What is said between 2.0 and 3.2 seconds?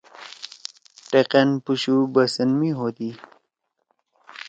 بسن می ہودی۔